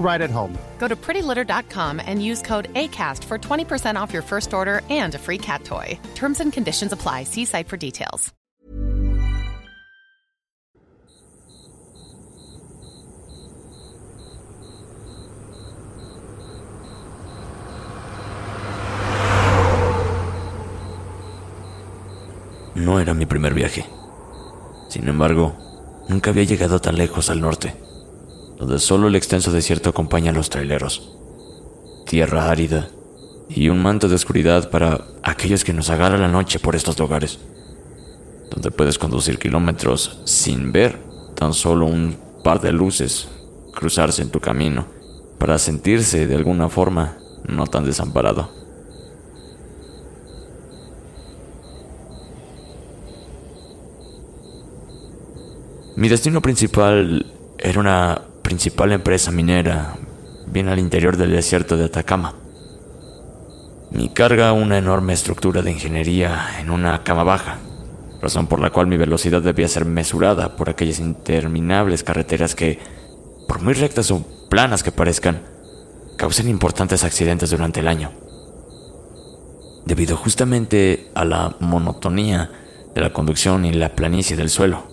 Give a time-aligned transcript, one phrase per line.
[0.00, 0.58] right at home.
[0.78, 5.18] Go to prettylitter.com and use code ACAST for 20% off your first order and a
[5.18, 5.96] free cat toy.
[6.14, 7.24] Terms and conditions apply.
[7.24, 8.32] See site for details.
[22.80, 23.84] No era mi primer viaje.
[24.88, 25.54] Sin embargo,
[26.08, 27.74] nunca había llegado tan lejos al norte,
[28.60, 31.16] donde solo el extenso desierto acompaña a los traileros.
[32.06, 32.90] Tierra árida
[33.48, 37.38] y un manto de oscuridad para aquellos que nos agarra la noche por estos lugares,
[38.50, 40.98] donde puedes conducir kilómetros sin ver
[41.34, 43.28] tan solo un par de luces
[43.74, 44.86] cruzarse en tu camino
[45.38, 47.16] para sentirse de alguna forma
[47.48, 48.50] no tan desamparado.
[55.96, 57.26] Mi destino principal
[57.58, 59.94] era una principal empresa minera,
[60.48, 62.34] bien al interior del desierto de Atacama.
[63.92, 67.58] Mi carga una enorme estructura de ingeniería en una cama baja,
[68.20, 72.80] razón por la cual mi velocidad debía ser mesurada por aquellas interminables carreteras que,
[73.46, 75.42] por muy rectas o planas que parezcan,
[76.16, 78.10] causan importantes accidentes durante el año.
[79.86, 82.50] Debido justamente a la monotonía
[82.96, 84.89] de la conducción y la planicie del suelo.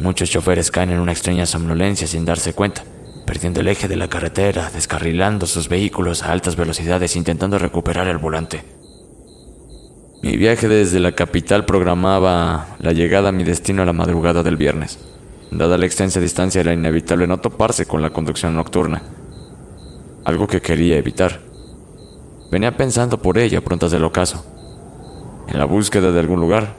[0.00, 2.82] Muchos choferes caen en una extraña somnolencia sin darse cuenta,
[3.26, 8.16] perdiendo el eje de la carretera, descarrilando sus vehículos a altas velocidades intentando recuperar el
[8.16, 8.64] volante.
[10.22, 14.56] Mi viaje desde la capital programaba la llegada a mi destino a la madrugada del
[14.56, 14.98] viernes.
[15.50, 19.02] Dada la extensa distancia era inevitable no toparse con la conducción nocturna,
[20.24, 21.40] algo que quería evitar.
[22.50, 24.46] Venía pensando por ello prontas del ocaso,
[25.46, 26.74] en la búsqueda de algún lugar,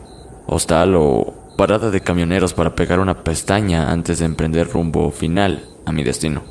[0.47, 5.91] hostal o parada de camioneros para pegar una pestaña antes de emprender rumbo final a
[5.91, 6.41] mi destino.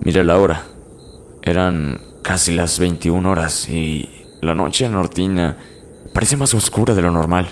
[0.00, 0.64] Miré la hora.
[1.42, 4.08] Eran casi las 21 horas y
[4.40, 5.58] la noche nortina
[6.14, 7.50] parece más oscura de lo normal.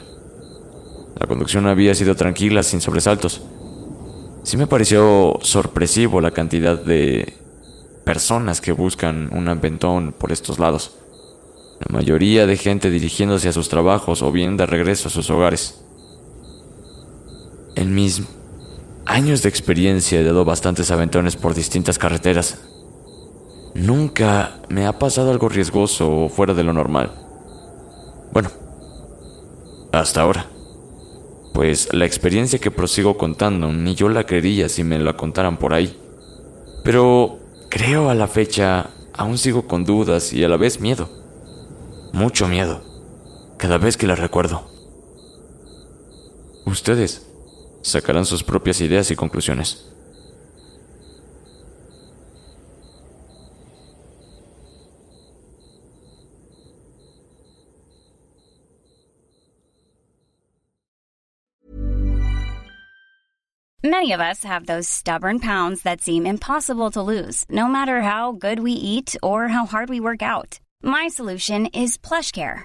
[1.18, 3.42] La conducción había sido tranquila, sin sobresaltos.
[4.42, 7.34] Sí me pareció sorpresivo la cantidad de
[8.04, 10.92] personas que buscan un aventón por estos lados.
[11.80, 15.84] La mayoría de gente dirigiéndose a sus trabajos o bien de regreso a sus hogares.
[17.80, 18.24] En mis
[19.06, 22.60] años de experiencia he dado bastantes aventones por distintas carreteras.
[23.72, 27.10] Nunca me ha pasado algo riesgoso o fuera de lo normal.
[28.34, 28.50] Bueno,
[29.92, 30.44] hasta ahora.
[31.54, 35.72] Pues la experiencia que prosigo contando ni yo la creería si me la contaran por
[35.72, 35.98] ahí.
[36.84, 37.38] Pero
[37.70, 41.08] creo a la fecha aún sigo con dudas y a la vez miedo.
[42.12, 42.82] Mucho miedo.
[43.56, 44.68] Cada vez que la recuerdo.
[46.66, 47.29] Ustedes
[47.82, 49.91] sacarán sus propias ideas y conclusiones.
[63.82, 68.32] Many of us have those stubborn pounds that seem impossible to lose, no matter how
[68.32, 70.60] good we eat or how hard we work out.
[70.82, 72.65] My solution is PlushCare.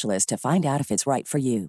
[0.01, 1.67] to find out if it's right for you.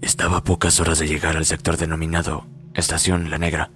[0.00, 2.44] Estaba a pocas horas de llegar al sector denominado
[2.74, 3.70] Estación La Negra,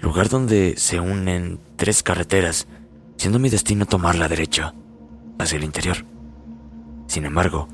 [0.00, 2.66] lugar donde se unen tres carreteras,
[3.16, 4.72] siendo mi destino tomar la derecha,
[5.38, 6.04] hacia el interior.
[7.10, 7.66] Sin embargo,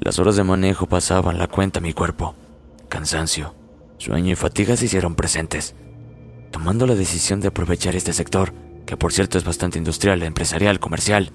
[0.00, 2.34] las horas de manejo pasaban la cuenta a mi cuerpo.
[2.88, 3.54] Cansancio,
[3.98, 5.74] sueño y fatiga se hicieron presentes,
[6.50, 8.54] tomando la decisión de aprovechar este sector,
[8.86, 11.32] que por cierto es bastante industrial, empresarial, comercial.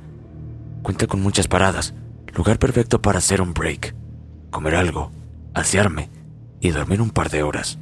[0.82, 1.94] Cuenta con muchas paradas,
[2.36, 3.94] lugar perfecto para hacer un break,
[4.50, 5.12] comer algo,
[5.54, 6.10] asearme
[6.60, 7.78] y dormir un par de horas.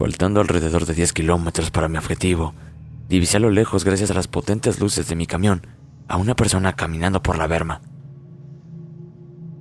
[0.00, 2.54] Faltando alrededor de 10 kilómetros para mi objetivo,
[3.12, 5.66] divisé a lo lejos, gracias a las potentes luces de mi camión,
[6.08, 7.82] a una persona caminando por la berma.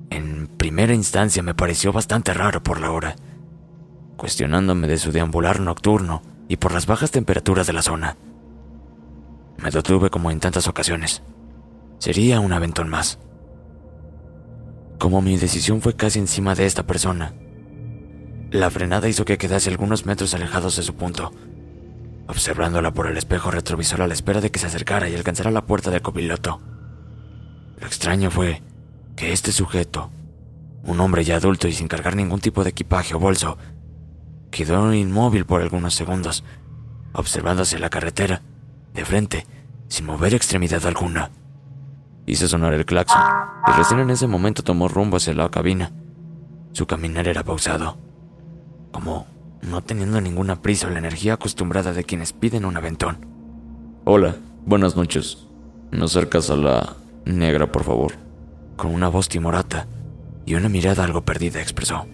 [0.09, 3.17] En primera instancia me pareció bastante raro por la hora,
[4.15, 8.15] cuestionándome de su deambular nocturno y por las bajas temperaturas de la zona.
[9.57, 11.21] Me detuve como en tantas ocasiones.
[11.99, 13.19] Sería un aventón más.
[14.97, 17.33] Como mi decisión fue casi encima de esta persona,
[18.49, 21.33] la frenada hizo que quedase algunos metros alejados de su punto,
[22.31, 25.65] observándola por el espejo retrovisor a la espera de que se acercara y alcanzara la
[25.65, 26.61] puerta del copiloto.
[27.77, 28.61] Lo extraño fue
[29.17, 30.09] que este sujeto,
[30.83, 33.57] un hombre ya adulto y sin cargar ningún tipo de equipaje o bolso,
[34.49, 36.45] quedó inmóvil por algunos segundos,
[37.11, 38.41] observándose la carretera,
[38.93, 39.45] de frente,
[39.89, 41.31] sin mover extremidad alguna.
[42.25, 43.21] Hice sonar el claxon
[43.67, 45.91] y recién en ese momento tomó rumbo hacia la cabina.
[46.71, 47.97] Su caminar era pausado,
[48.93, 49.27] como
[49.61, 53.25] no teniendo ninguna prisa o la energía acostumbrada de quienes piden un aventón.
[54.05, 54.35] Hola,
[54.65, 55.47] buenas noches.
[55.91, 58.13] ¿Me acercas a la negra, por favor?
[58.75, 59.87] Con una voz timorata
[60.45, 62.07] y una mirada algo perdida expresó.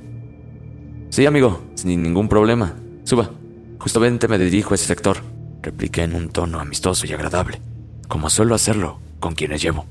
[1.10, 2.76] Sí, amigo, sin ningún problema.
[3.04, 3.30] Suba.
[3.80, 5.18] Justamente me dirijo a ese sector,
[5.62, 7.62] repliqué en un tono amistoso y agradable,
[8.08, 9.86] como suelo hacerlo con quienes llevo.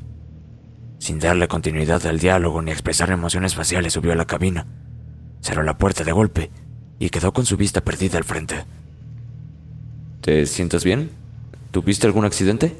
[0.98, 4.66] Sin darle continuidad al diálogo ni expresar emociones faciales, subió a la cabina,
[5.40, 6.50] cerró la puerta de golpe
[6.98, 8.64] y quedó con su vista perdida al frente.
[10.20, 11.10] ¿Te sientes bien?
[11.70, 12.76] ¿Tuviste algún accidente?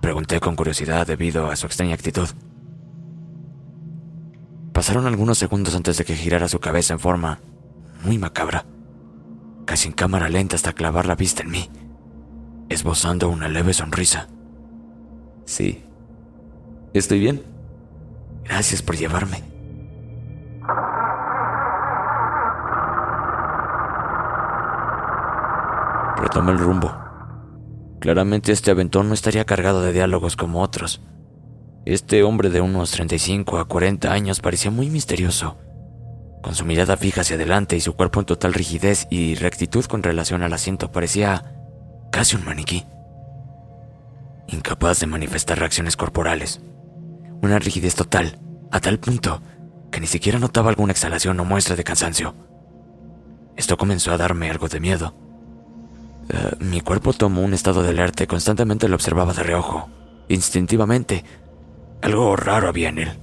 [0.00, 2.28] Pregunté con curiosidad debido a su extraña actitud.
[4.72, 7.40] Pasaron algunos segundos antes de que girara su cabeza en forma
[8.04, 8.64] muy macabra,
[9.66, 11.68] casi en cámara lenta hasta clavar la vista en mí,
[12.68, 14.28] esbozando una leve sonrisa.
[15.44, 15.82] Sí.
[16.94, 17.42] ¿Estoy bien?
[18.44, 19.49] Gracias por llevarme.
[26.20, 26.94] Retomé el rumbo.
[27.98, 31.00] Claramente este aventón no estaría cargado de diálogos como otros.
[31.86, 35.56] Este hombre de unos 35 a 40 años parecía muy misterioso,
[36.42, 40.02] con su mirada fija hacia adelante y su cuerpo en total rigidez y rectitud con
[40.02, 41.54] relación al asiento parecía
[42.12, 42.84] casi un maniquí,
[44.48, 46.60] incapaz de manifestar reacciones corporales,
[47.40, 48.38] una rigidez total,
[48.70, 49.40] a tal punto
[49.90, 52.34] que ni siquiera notaba alguna exhalación o muestra de cansancio.
[53.56, 55.29] Esto comenzó a darme algo de miedo
[56.32, 59.88] eh, mi cuerpo tomó un estado de alerta y constantemente lo observaba de reojo.
[60.28, 61.24] Instintivamente,
[62.02, 63.18] algo raro había en él.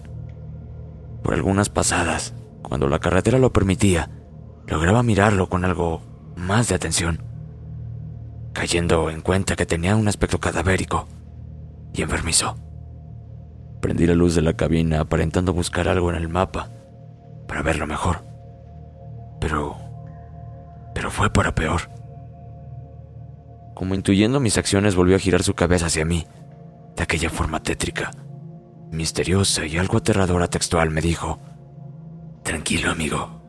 [1.23, 4.09] Por algunas pasadas, cuando la carretera lo permitía,
[4.65, 6.01] lograba mirarlo con algo
[6.35, 7.23] más de atención,
[8.53, 11.07] cayendo en cuenta que tenía un aspecto cadavérico
[11.93, 12.57] y enfermizo.
[13.81, 16.69] Prendí la luz de la cabina aparentando buscar algo en el mapa
[17.47, 18.25] para verlo mejor.
[19.39, 19.77] Pero...
[20.93, 21.96] pero fue para peor.
[23.77, 26.25] Como intuyendo mis acciones, volvió a girar su cabeza hacia mí,
[26.95, 28.09] de aquella forma tétrica,
[28.91, 31.37] misteriosa y algo aterradora textual, me dijo,
[32.41, 33.39] Tranquilo, amigo,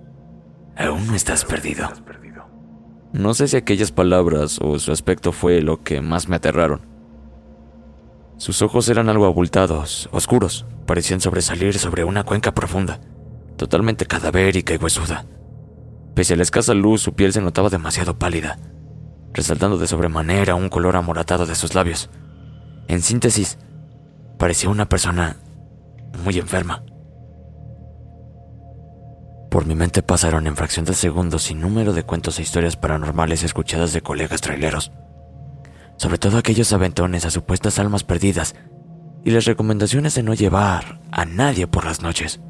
[0.77, 1.89] aún no estás perdido.
[3.15, 6.83] No sé si aquellas palabras o su aspecto fue lo que más me aterraron.
[8.37, 13.01] Sus ojos eran algo abultados, oscuros, parecían sobresalir sobre una cuenca profunda,
[13.57, 15.25] totalmente cadavérica y huesuda.
[16.15, 18.59] Pese a la escasa luz, su piel se notaba demasiado pálida,
[19.39, 22.11] resaltando de sobremanera un color amoratado de sus labios.
[22.89, 23.57] En síntesis,
[24.37, 25.37] parecía una persona
[26.25, 26.83] muy enferma.
[29.49, 33.45] Por mi mente pasaron en fracción de segundos sin número de cuentos e historias paranormales
[33.45, 34.91] escuchadas de colegas traileros,
[35.99, 38.57] sobre todo aquellos aventones a supuestas almas perdidas
[39.25, 42.41] y las recomendaciones de no llevar a nadie por las noches.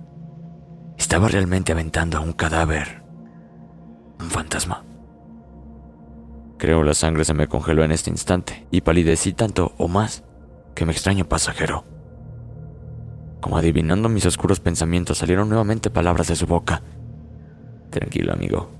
[0.96, 3.02] Estaba realmente aventando a un cadáver,
[4.18, 4.87] un fantasma.
[6.58, 10.24] Creo la sangre se me congeló en este instante y palidecí tanto o más
[10.74, 11.84] que mi extraño pasajero.
[13.40, 16.82] Como adivinando mis oscuros pensamientos, salieron nuevamente palabras de su boca.
[17.90, 18.70] Tranquilo, amigo.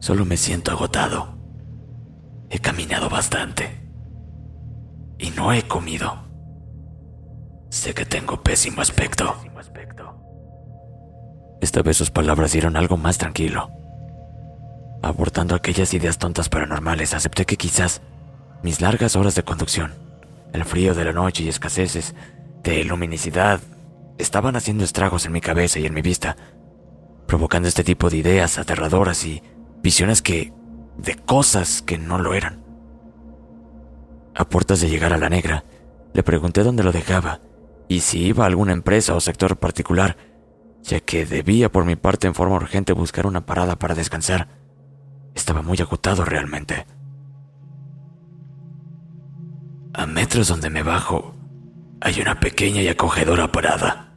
[0.00, 1.38] Solo me siento agotado.
[2.50, 3.80] He caminado bastante.
[5.18, 6.24] Y no he comido.
[7.70, 9.36] Sé que tengo pésimo aspecto.
[11.62, 13.70] Esta vez sus palabras dieron algo más tranquilo.
[15.02, 18.02] Abortando aquellas ideas tontas paranormales, acepté que quizás
[18.62, 19.92] mis largas horas de conducción,
[20.52, 22.14] el frío de la noche y escaseces
[22.62, 23.60] de luminosidad
[24.18, 26.36] estaban haciendo estragos en mi cabeza y en mi vista,
[27.26, 29.42] provocando este tipo de ideas aterradoras y
[29.82, 30.52] visiones que...
[30.96, 32.62] de cosas que no lo eran.
[34.36, 35.64] A puertas de llegar a la negra,
[36.14, 37.40] le pregunté dónde lo dejaba
[37.88, 40.16] y si iba a alguna empresa o sector particular,
[40.82, 44.61] ya que debía por mi parte en forma urgente buscar una parada para descansar.
[45.34, 46.86] Estaba muy agotado realmente.
[49.94, 51.34] A metros donde me bajo,
[52.00, 54.14] hay una pequeña y acogedora parada.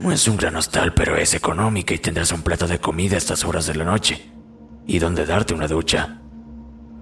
[0.00, 3.18] No es un gran hostal, pero es económica y tendrás un plato de comida a
[3.18, 4.30] estas horas de la noche
[4.86, 6.20] y donde darte una ducha.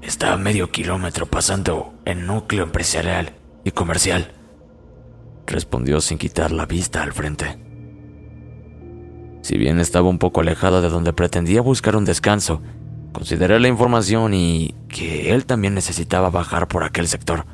[0.02, 4.32] Está a medio kilómetro pasando el núcleo empresarial y comercial,
[5.46, 7.58] respondió sin quitar la vista al frente.
[9.42, 12.62] Si bien estaba un poco alejada de donde pretendía buscar un descanso,
[13.16, 17.46] consideré la información y que él también necesitaba bajar por aquel sector.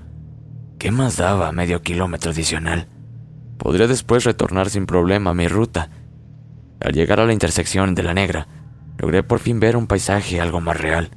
[0.76, 2.88] ¿Qué más daba medio kilómetro adicional?
[3.58, 5.88] Podría después retornar sin problema a mi ruta.
[6.80, 8.48] Al llegar a la intersección de la negra,
[8.98, 11.10] logré por fin ver un paisaje algo más real.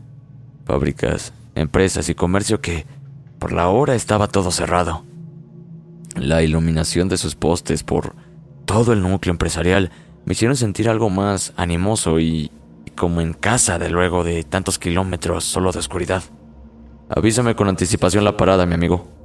[0.63, 2.85] Fábricas, empresas y comercio que,
[3.39, 5.05] por la hora, estaba todo cerrado.
[6.15, 8.15] La iluminación de sus postes por
[8.65, 9.89] todo el núcleo empresarial
[10.23, 12.51] me hicieron sentir algo más animoso y,
[12.95, 16.23] como en casa de luego de tantos kilómetros solo de oscuridad.
[17.09, 19.15] Avísame con anticipación la parada, mi amigo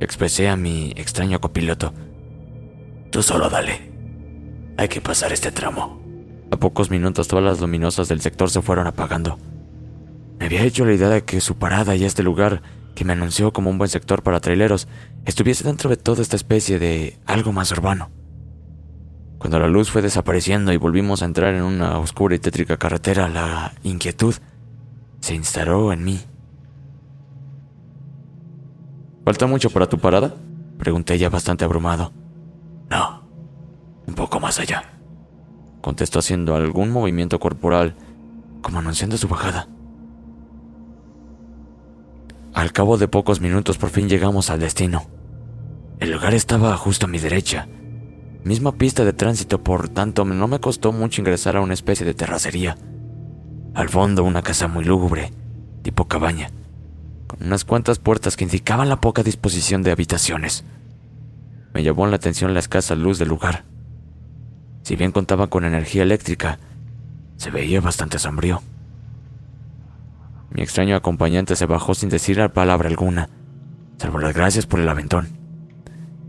[0.00, 1.92] expresé a mi extraño copiloto.
[3.10, 3.92] Tú solo dale.
[4.76, 6.00] Hay que pasar este tramo.
[6.50, 9.38] A pocos minutos todas las luminosas del sector se fueron apagando.
[10.38, 12.62] Me había hecho la idea de que su parada y este lugar,
[12.94, 14.88] que me anunció como un buen sector para traileros,
[15.24, 18.10] estuviese dentro de toda esta especie de algo más urbano.
[19.44, 23.28] Cuando la luz fue desapareciendo y volvimos a entrar en una oscura y tétrica carretera,
[23.28, 24.34] la inquietud
[25.20, 26.18] se instaló en mí
[29.22, 30.34] ¿Falta mucho para tu parada?
[30.78, 32.10] Pregunté ya bastante abrumado.
[32.88, 33.22] No,
[34.06, 34.94] un poco más allá.
[35.82, 37.96] Contestó haciendo algún movimiento corporal,
[38.62, 39.68] como anunciando su bajada.
[42.54, 45.04] Al cabo de pocos minutos por fin llegamos al destino.
[46.00, 47.68] El lugar estaba justo a mi derecha.
[48.44, 52.14] Misma pista de tránsito, por tanto no me costó mucho ingresar a una especie de
[52.14, 52.76] terracería.
[53.74, 55.32] Al fondo una casa muy lúgubre,
[55.82, 56.50] tipo cabaña
[57.40, 60.64] unas cuantas puertas que indicaban la poca disposición de habitaciones.
[61.72, 63.64] Me llamó la atención la escasa luz del lugar.
[64.82, 66.58] Si bien contaba con energía eléctrica,
[67.36, 68.62] se veía bastante sombrío.
[70.50, 73.28] Mi extraño acompañante se bajó sin decir palabra alguna,
[73.98, 75.43] salvo las gracias por el aventón.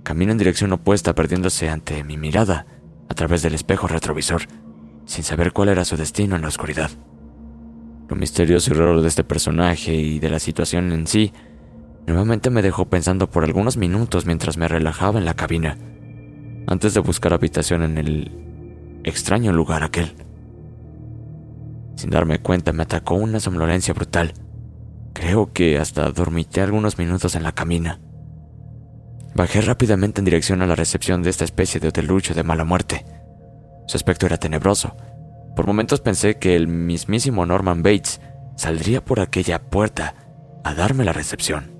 [0.06, 2.68] Camino en dirección opuesta, perdiéndose ante mi mirada
[3.10, 4.44] a través del espejo retrovisor,
[5.06, 6.92] sin saber cuál era su destino en la oscuridad.
[8.08, 11.34] Lo misterioso y raro de este personaje y de la situación en sí
[12.06, 15.76] nuevamente me dejó pensando por algunos minutos mientras me relajaba en la cabina,
[16.68, 20.14] antes de buscar habitación en el extraño lugar aquel.
[21.96, 24.34] Sin darme cuenta me atacó una somnolencia brutal.
[25.14, 28.00] Creo que hasta dormité algunos minutos en la cabina.
[29.36, 33.06] Bajé rápidamente en dirección a la recepción de esta especie de hotelucho de mala muerte.
[33.86, 34.96] Su aspecto era tenebroso,
[35.58, 38.22] por momentos pensé que el mismísimo Norman Bates
[38.56, 40.16] saldría por aquella puerta
[40.64, 41.72] a darme la recepción.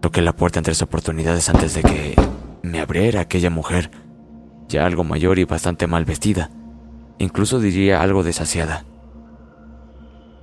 [0.00, 2.16] Toqué la puerta en tres oportunidades antes de que
[2.62, 3.92] me abriera aquella mujer,
[4.66, 6.50] ya algo mayor y bastante mal vestida,
[7.18, 8.86] incluso diría algo desasiada.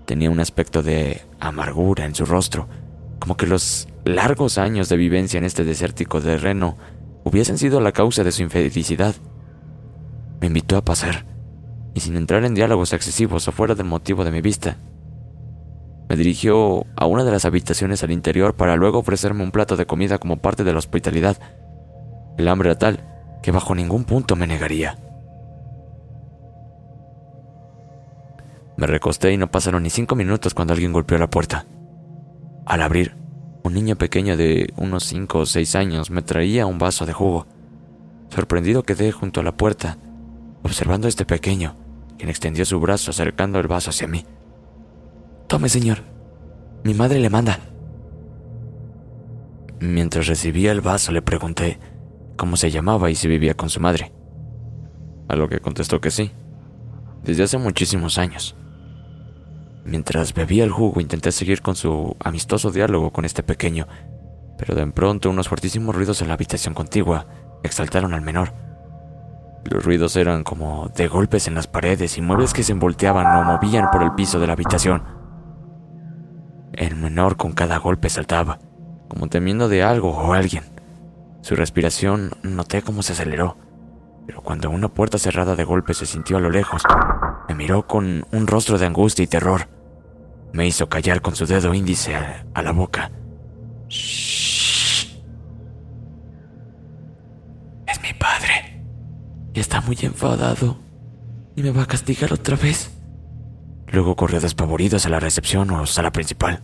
[0.05, 2.69] Tenía un aspecto de amargura en su rostro,
[3.19, 6.77] como que los largos años de vivencia en este desértico terreno
[7.23, 9.15] hubiesen sido la causa de su infelicidad.
[10.41, 11.25] Me invitó a pasar,
[11.93, 14.77] y sin entrar en diálogos excesivos o fuera del motivo de mi vista,
[16.09, 19.85] me dirigió a una de las habitaciones al interior para luego ofrecerme un plato de
[19.85, 21.37] comida como parte de la hospitalidad.
[22.35, 23.05] El hambre era tal
[23.43, 24.97] que bajo ningún punto me negaría.
[28.75, 31.67] Me recosté y no pasaron ni cinco minutos cuando alguien golpeó la puerta.
[32.65, 33.15] Al abrir,
[33.63, 37.47] un niño pequeño de unos cinco o seis años me traía un vaso de jugo.
[38.29, 39.97] Sorprendido quedé junto a la puerta,
[40.63, 41.75] observando a este pequeño,
[42.17, 44.25] quien extendió su brazo acercando el vaso hacia mí.
[45.47, 46.03] Tome, señor.
[46.83, 47.59] Mi madre le manda.
[49.79, 51.79] Mientras recibía el vaso le pregunté
[52.37, 54.11] cómo se llamaba y si vivía con su madre.
[55.27, 56.31] A lo que contestó que sí,
[57.23, 58.55] desde hace muchísimos años.
[59.89, 63.87] Mientras bebía el jugo intenté seguir con su amistoso diálogo con este pequeño,
[64.55, 67.25] pero de pronto unos fuertísimos ruidos en la habitación contigua
[67.63, 68.53] exaltaron al menor.
[69.65, 73.43] Los ruidos eran como de golpes en las paredes y muebles que se envolteaban o
[73.43, 75.01] movían por el piso de la habitación.
[76.73, 78.59] El menor con cada golpe saltaba,
[79.07, 80.65] como temiendo de algo o alguien.
[81.41, 83.57] Su respiración noté cómo se aceleró,
[84.27, 86.83] pero cuando una puerta cerrada de golpe se sintió a lo lejos,
[87.47, 89.78] me miró con un rostro de angustia y terror.
[90.53, 93.11] Me hizo callar con su dedo índice a, la boca.
[93.87, 95.15] Shh.
[97.87, 98.81] Es mi padre.
[99.53, 100.77] Y está muy enfadado.
[101.55, 102.91] Y me va a castigar otra vez.
[103.87, 106.63] Luego corrió despavorido hacia la recepción o sala principal.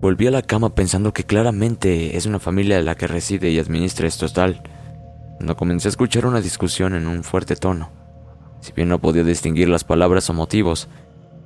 [0.00, 4.06] Volví a la cama pensando que claramente es una familia la que reside y administra
[4.06, 4.62] esto tal.
[5.36, 7.90] Cuando comencé a escuchar una discusión en un fuerte tono,
[8.60, 10.88] si bien no podía distinguir las palabras o motivos,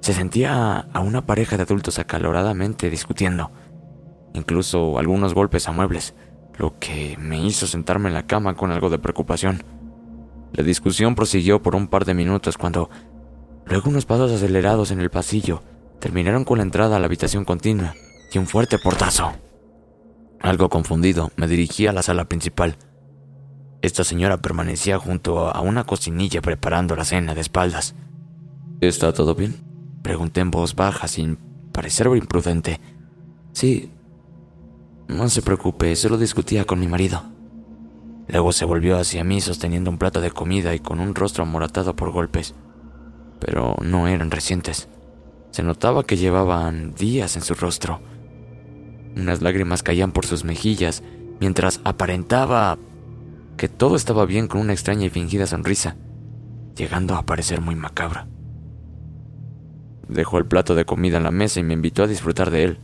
[0.01, 3.51] se sentía a una pareja de adultos acaloradamente discutiendo,
[4.35, 6.15] incluso algunos golpes a muebles,
[6.57, 9.63] lo que me hizo sentarme en la cama con algo de preocupación.
[10.53, 12.91] La discusión prosiguió por un par de minutos cuando,
[13.67, 15.63] luego unos pasos acelerados en el pasillo,
[16.01, 17.95] terminaron con la entrada a la habitación continua
[18.33, 19.33] y un fuerte portazo.
[20.41, 22.77] Algo confundido, me dirigí a la sala principal.
[23.83, 27.95] Esta señora permanecía junto a una cocinilla preparando la cena de espaldas.
[28.81, 29.70] ¿Está todo bien?
[30.03, 31.37] Pregunté en voz baja sin
[31.73, 32.81] parecer imprudente.
[33.53, 33.91] Sí.
[35.09, 37.23] No se preocupe, solo discutía con mi marido.
[38.29, 41.97] Luego se volvió hacia mí sosteniendo un plato de comida y con un rostro amoratado
[41.97, 42.55] por golpes.
[43.41, 44.89] Pero no eran recientes.
[45.51, 48.01] Se notaba que llevaban días en su rostro.
[49.17, 51.03] Unas lágrimas caían por sus mejillas
[51.41, 52.79] mientras aparentaba
[53.57, 55.97] que todo estaba bien con una extraña y fingida sonrisa,
[56.77, 58.29] llegando a parecer muy macabra.
[60.11, 62.79] Dejó el plato de comida en la mesa y me invitó a disfrutar de él.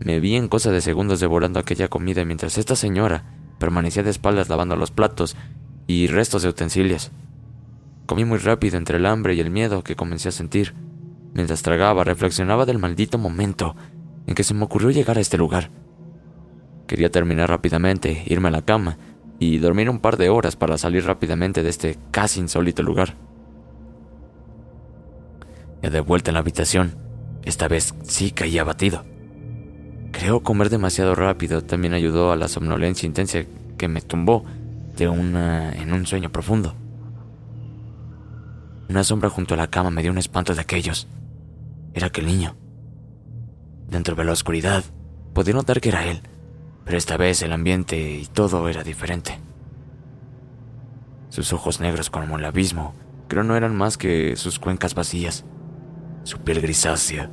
[0.00, 3.24] Me vi en cosa de segundos devorando aquella comida mientras esta señora
[3.60, 5.36] permanecía de espaldas lavando los platos
[5.86, 7.12] y restos de utensilios.
[8.06, 10.74] Comí muy rápido entre el hambre y el miedo que comencé a sentir.
[11.34, 13.76] Mientras tragaba, reflexionaba del maldito momento
[14.26, 15.70] en que se me ocurrió llegar a este lugar.
[16.88, 18.98] Quería terminar rápidamente, irme a la cama
[19.38, 23.14] y dormir un par de horas para salir rápidamente de este casi insólito lugar.
[25.90, 26.96] De vuelta en la habitación,
[27.44, 29.04] esta vez sí caí abatido.
[30.12, 33.40] Creo comer demasiado rápido también ayudó a la somnolencia intensa
[33.76, 34.44] que me tumbó
[34.96, 36.74] de en un sueño profundo.
[38.88, 41.06] Una sombra junto a la cama me dio un espanto de aquellos.
[41.92, 42.56] Era aquel niño.
[43.88, 44.84] Dentro de la oscuridad,
[45.32, 46.22] podía notar que era él,
[46.84, 49.38] pero esta vez el ambiente y todo era diferente.
[51.28, 52.94] Sus ojos negros como el abismo,
[53.28, 55.44] creo no eran más que sus cuencas vacías.
[56.24, 57.30] Su piel grisácea,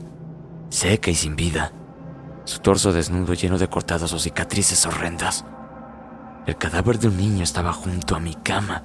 [0.69, 1.71] seca y sin vida.
[2.43, 5.45] Su torso desnudo lleno de cortados o cicatrices horrendas.
[6.45, 8.83] El cadáver de un niño estaba junto a mi cama.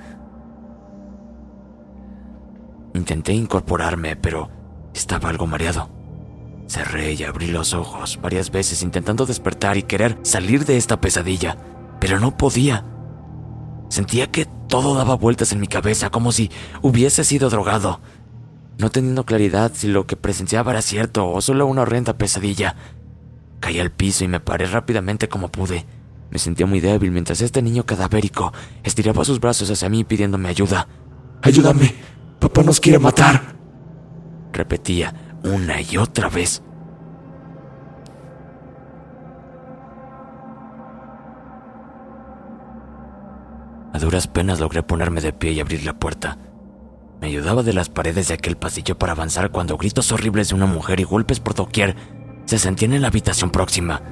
[2.95, 4.49] Intenté incorporarme, pero
[4.95, 5.90] estaba algo mareado.
[6.69, 11.57] Cerré y abrí los ojos varias veces intentando despertar y querer salir de esta pesadilla,
[12.01, 12.85] pero no podía.
[13.88, 16.51] Sentía que todo daba vueltas en mi cabeza como si
[16.83, 18.01] hubiese sido drogado,
[18.78, 22.76] no teniendo claridad si lo que presenciaba era cierto o solo una horrenda pesadilla.
[23.60, 25.86] Caí al piso y me paré rápidamente como pude.
[26.30, 30.88] Me sentía muy débil mientras este niño cadavérico estiraba sus brazos hacia mí pidiéndome ayuda.
[31.42, 31.94] ¡Ayúdame!
[32.38, 33.56] ¡Papá nos quiere matar!
[34.52, 36.62] Repetía, una y otra vez.
[43.92, 46.36] A duras penas logré ponerme de pie y abrir la puerta.
[47.20, 50.66] Me ayudaba de las paredes de aquel pasillo para avanzar cuando gritos horribles de una
[50.66, 51.96] mujer y golpes por doquier
[52.44, 54.02] se sentían en la habitación próxima.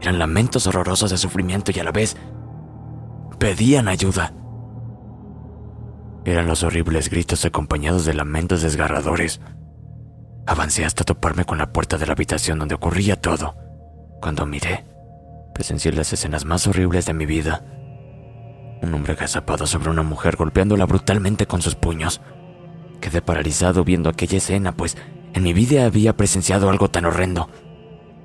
[0.00, 2.16] Eran lamentos horrorosos de sufrimiento y a la vez
[3.38, 4.32] pedían ayuda.
[6.24, 9.40] Eran los horribles gritos acompañados de lamentos desgarradores.
[10.46, 13.56] Avancé hasta toparme con la puerta de la habitación donde ocurría todo.
[14.20, 14.84] Cuando miré,
[15.54, 17.64] presencié las escenas más horribles de mi vida.
[18.82, 22.20] Un hombre agazapado sobre una mujer golpeándola brutalmente con sus puños.
[23.00, 24.96] Quedé paralizado viendo aquella escena, pues
[25.34, 27.50] en mi vida había presenciado algo tan horrendo.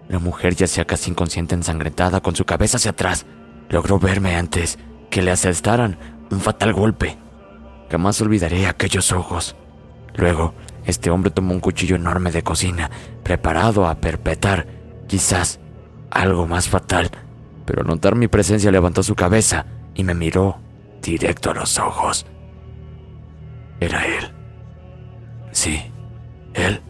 [0.08, 3.26] La mujer yacía casi inconsciente ensangrentada con su cabeza hacia atrás.
[3.70, 5.98] Logró verme antes que le asestaran
[6.32, 7.18] un fatal golpe.
[7.90, 9.56] Jamás olvidaré aquellos ojos.
[10.16, 10.54] Luego,
[10.86, 12.90] este hombre tomó un cuchillo enorme de cocina,
[13.24, 14.68] preparado a perpetrar,
[15.08, 15.60] quizás,
[16.12, 17.12] algo más fatal,
[17.66, 19.66] pero al notar mi presencia levantó su cabeza
[19.96, 20.60] y me miró
[21.02, 22.26] directo a los ojos.
[23.80, 24.32] Era él.
[25.52, 25.82] Sí,
[26.54, 26.82] él.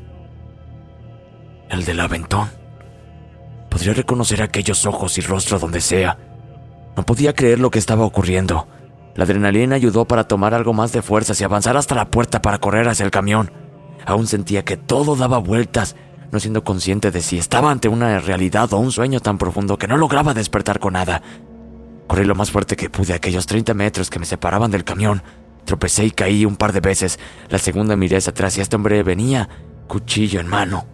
[1.70, 2.50] El del aventón.
[3.70, 6.18] Podría reconocer aquellos ojos y rostro donde sea.
[6.96, 8.68] No podía creer lo que estaba ocurriendo.
[9.16, 12.58] La adrenalina ayudó para tomar algo más de fuerzas y avanzar hasta la puerta para
[12.58, 13.52] correr hacia el camión.
[14.06, 15.96] Aún sentía que todo daba vueltas,
[16.32, 19.88] no siendo consciente de si estaba ante una realidad o un sueño tan profundo que
[19.88, 21.22] no lograba despertar con nada.
[22.08, 25.24] Corrí lo más fuerte que pude aquellos 30 metros que me separaban del camión.
[25.66, 27.20] Tropecé y caí un par de veces.
[27.50, 29.50] La segunda miré hacia atrás y este hombre venía,
[29.88, 30.86] cuchillo en mano,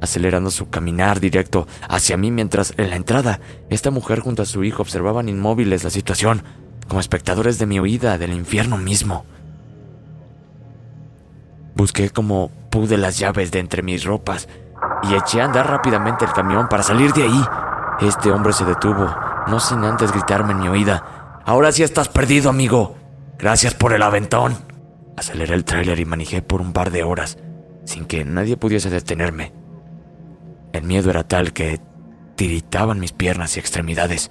[0.00, 4.64] acelerando su caminar directo hacia mí mientras en la entrada esta mujer junto a su
[4.64, 6.42] hijo observaban inmóviles la situación,
[6.88, 9.24] como espectadores de mi huida del infierno mismo.
[11.74, 14.48] Busqué como pude las llaves de entre mis ropas
[15.04, 17.44] y eché a andar rápidamente el camión para salir de ahí.
[18.00, 19.14] Este hombre se detuvo,
[19.48, 21.40] no sin antes gritarme en mi oída.
[21.44, 22.96] Ahora sí estás perdido, amigo.
[23.38, 24.56] Gracias por el aventón.
[25.16, 27.38] Aceleré el tráiler y manejé por un par de horas,
[27.84, 29.52] sin que nadie pudiese detenerme.
[30.72, 31.80] El miedo era tal que
[32.36, 34.30] tiritaban mis piernas y extremidades.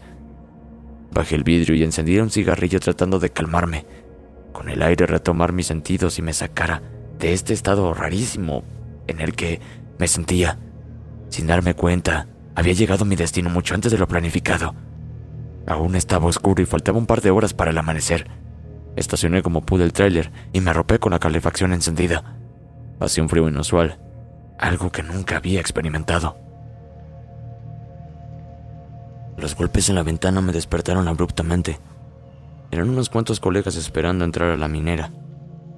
[1.11, 3.85] Bajé el vidrio y encendí un cigarrillo tratando de calmarme,
[4.53, 6.81] con el aire retomar mis sentidos y me sacara
[7.19, 8.63] de este estado rarísimo
[9.07, 9.61] en el que
[9.99, 10.57] me sentía.
[11.29, 14.73] Sin darme cuenta, había llegado a mi destino mucho antes de lo planificado.
[15.67, 18.27] Aún estaba oscuro y faltaba un par de horas para el amanecer.
[18.95, 22.37] Estacioné como pude el tráiler y me arropé con la calefacción encendida.
[22.99, 23.99] Hacía un frío inusual,
[24.57, 26.37] algo que nunca había experimentado.
[29.37, 31.79] Los golpes en la ventana me despertaron abruptamente.
[32.69, 35.11] Eran unos cuantos colegas esperando entrar a la minera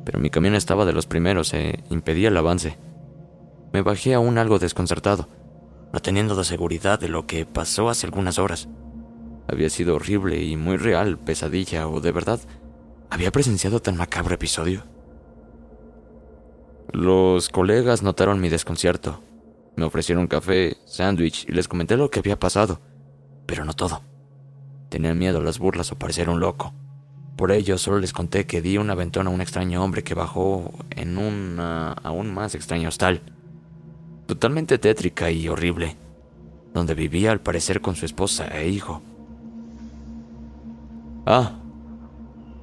[0.03, 2.77] pero mi camión estaba de los primeros e impedía el avance.
[3.71, 5.27] Me bajé aún algo desconcertado,
[5.91, 8.67] no teniendo la seguridad de lo que pasó hace algunas horas.
[9.47, 12.39] Había sido horrible y muy real, pesadilla o de verdad,
[13.09, 14.83] había presenciado tan macabro episodio.
[16.91, 19.21] Los colegas notaron mi desconcierto.
[19.75, 22.79] Me ofrecieron café, sándwich y les comenté lo que había pasado,
[23.45, 24.01] pero no todo.
[24.89, 26.73] Tenía miedo a las burlas o parecer un loco.
[27.35, 30.71] Por ello solo les conté que di un aventón a un extraño hombre que bajó
[30.91, 33.21] en una aún más extraño hostal,
[34.27, 35.97] totalmente tétrica y horrible,
[36.73, 39.01] donde vivía al parecer con su esposa e hijo.
[41.25, 41.59] Ah,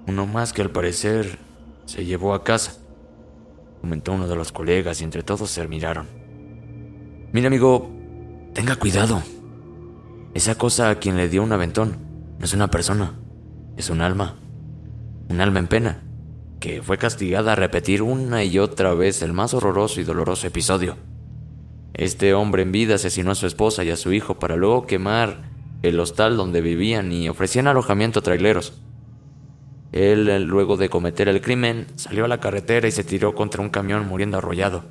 [0.07, 1.38] uno más que al parecer
[1.87, 2.75] se llevó a casa,
[3.81, 6.07] comentó uno de los colegas y entre todos se miraron.
[7.33, 7.90] Mira amigo,
[8.55, 9.23] tenga cuidado.
[10.35, 11.99] Esa cosa a quien le dio un aventón
[12.38, 13.14] no es una persona,
[13.77, 14.37] es un alma
[15.31, 16.03] un alma en pena,
[16.59, 20.96] que fue castigada a repetir una y otra vez el más horroroso y doloroso episodio.
[21.94, 25.49] Este hombre en vida asesinó a su esposa y a su hijo para luego quemar
[25.83, 28.75] el hostal donde vivían y ofrecían alojamiento a traileros.
[29.93, 33.71] Él, luego de cometer el crimen, salió a la carretera y se tiró contra un
[33.71, 34.85] camión muriendo arrollado.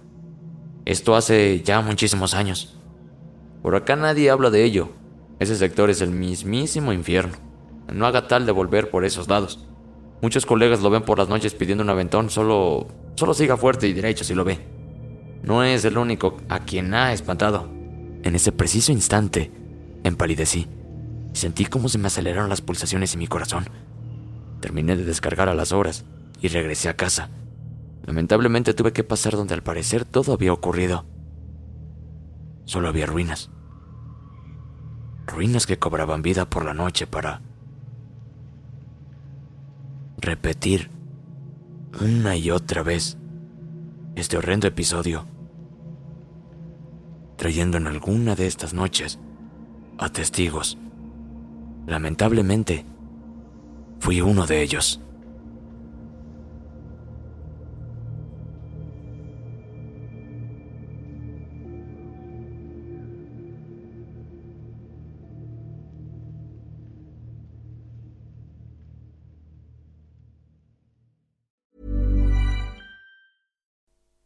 [0.86, 2.76] Esto hace ya muchísimos años.
[3.62, 4.90] Por acá nadie habla de ello.
[5.40, 7.34] Ese sector es el mismísimo infierno.
[7.94, 9.66] No haga tal de volver por esos lados.
[10.22, 13.94] Muchos colegas lo ven por las noches pidiendo un aventón, solo, solo siga fuerte y
[13.94, 14.60] derecho si lo ve.
[15.44, 17.70] No es el único a quien ha espantado.
[18.24, 19.50] En ese preciso instante,
[20.04, 20.68] empalidecí.
[21.40, 23.64] Sentí como se me aceleraron las pulsaciones en mi corazón.
[24.60, 26.04] Terminé de descargar a las horas
[26.42, 27.30] y regresé a casa.
[28.06, 31.06] Lamentablemente tuve que pasar donde al parecer todo había ocurrido.
[32.66, 33.50] Solo había ruinas.
[35.28, 37.42] Ruinas que cobraban vida por la noche para
[40.18, 40.92] repetir
[42.02, 43.18] una y otra vez
[44.16, 45.26] este horrendo episodio
[47.38, 49.20] trayendo en alguna de estas noches
[49.98, 50.78] a testigos.
[51.88, 52.86] Lamentablemente,
[54.00, 55.02] fui uno de ellos.